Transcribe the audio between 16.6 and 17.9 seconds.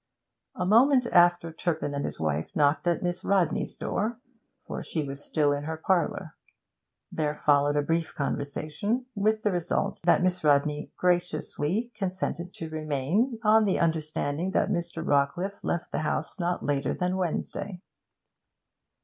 later than Wednesday.